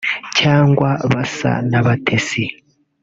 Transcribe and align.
cyangwa 0.37 0.89
basa 1.11 1.51
n’abatesi 1.69 2.43